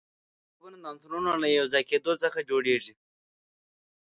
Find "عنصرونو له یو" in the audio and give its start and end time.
0.91-1.65